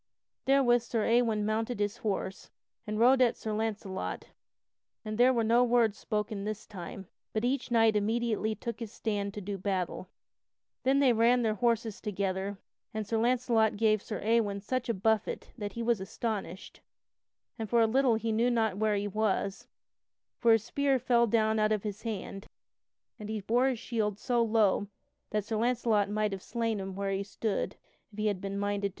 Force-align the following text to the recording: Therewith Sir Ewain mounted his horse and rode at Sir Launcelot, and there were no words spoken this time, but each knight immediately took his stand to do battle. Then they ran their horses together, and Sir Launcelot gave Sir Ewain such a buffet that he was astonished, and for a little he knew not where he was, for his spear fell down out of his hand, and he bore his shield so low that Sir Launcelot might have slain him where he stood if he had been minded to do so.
Therewith 0.45 0.81
Sir 0.81 1.05
Ewain 1.07 1.45
mounted 1.45 1.79
his 1.79 1.97
horse 1.97 2.49
and 2.87 2.97
rode 2.99 3.21
at 3.21 3.37
Sir 3.37 3.53
Launcelot, 3.53 4.29
and 5.05 5.15
there 5.15 5.31
were 5.31 5.43
no 5.43 5.63
words 5.63 5.95
spoken 5.95 6.43
this 6.43 6.65
time, 6.65 7.05
but 7.33 7.45
each 7.45 7.69
knight 7.69 7.95
immediately 7.95 8.55
took 8.55 8.79
his 8.79 8.91
stand 8.91 9.31
to 9.35 9.41
do 9.41 9.59
battle. 9.59 10.09
Then 10.81 10.97
they 11.01 11.13
ran 11.13 11.43
their 11.43 11.53
horses 11.53 12.01
together, 12.01 12.57
and 12.95 13.05
Sir 13.05 13.19
Launcelot 13.19 13.77
gave 13.77 14.01
Sir 14.01 14.19
Ewain 14.23 14.59
such 14.59 14.89
a 14.89 14.95
buffet 14.95 15.51
that 15.55 15.73
he 15.73 15.83
was 15.83 16.01
astonished, 16.01 16.81
and 17.59 17.69
for 17.69 17.79
a 17.79 17.85
little 17.85 18.15
he 18.15 18.31
knew 18.31 18.49
not 18.49 18.79
where 18.79 18.95
he 18.95 19.07
was, 19.07 19.67
for 20.39 20.53
his 20.53 20.63
spear 20.63 20.97
fell 20.97 21.27
down 21.27 21.59
out 21.59 21.71
of 21.71 21.83
his 21.83 22.01
hand, 22.01 22.47
and 23.19 23.29
he 23.29 23.39
bore 23.39 23.67
his 23.67 23.77
shield 23.77 24.17
so 24.17 24.41
low 24.41 24.87
that 25.29 25.45
Sir 25.45 25.57
Launcelot 25.57 26.09
might 26.09 26.31
have 26.31 26.41
slain 26.41 26.79
him 26.79 26.95
where 26.95 27.11
he 27.11 27.21
stood 27.21 27.75
if 28.11 28.17
he 28.17 28.25
had 28.25 28.41
been 28.41 28.57
minded 28.57 28.87
to 28.87 28.87
do 28.87 28.89
so. 28.89 28.89